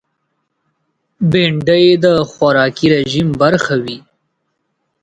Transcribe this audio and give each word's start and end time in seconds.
بېنډۍ 1.31 1.85
د 2.05 2.05
خوراکي 2.31 2.87
رژیم 2.95 3.27
برخه 3.41 3.75
وي 3.83 3.97